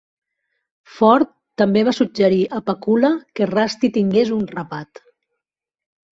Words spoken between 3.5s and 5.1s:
Rusty tingués un rapat.